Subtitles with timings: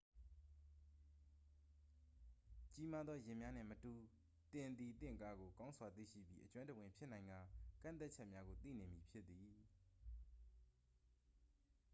[2.73, 3.93] ကြီးမားသော ယာဉ်များနှင့်မတူ
[4.53, 7.39] သင်သည်သင့်ကားကို ကောင်းစွာသိရှိပြီး အကျွမ်းတဝင်ဖြစ်နိုင်ကာ
[7.81, 9.51] ကန့်သတ်ချက်များကို သိနေမည်ဖြစ်သည်